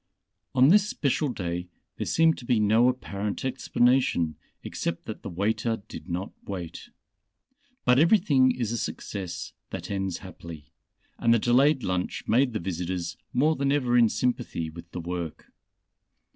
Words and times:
On 0.55 0.69
this 0.69 0.89
special 0.89 1.29
day 1.29 1.69
there 1.97 2.07
seemed 2.07 2.35
to 2.39 2.45
be 2.45 2.59
no 2.59 2.89
apparent 2.89 3.45
explanation 3.45 4.35
except 4.63 5.05
that 5.05 5.21
the 5.21 5.29
waiter 5.29 5.83
did 5.87 6.09
not 6.09 6.31
wait. 6.43 6.89
But 7.85 7.99
everything 7.99 8.49
is 8.49 8.71
a 8.71 8.79
success 8.79 9.53
that 9.69 9.91
ends 9.91 10.17
happily, 10.17 10.71
and 11.19 11.31
the 11.31 11.37
delayed 11.37 11.83
lunch 11.83 12.27
made 12.27 12.53
the 12.53 12.59
visitors 12.59 13.15
more 13.31 13.55
than 13.55 13.71
ever 13.71 13.95
in 13.95 14.09
sympathy 14.09 14.71
with 14.71 14.89
the 14.89 15.01
Work. 15.01 15.51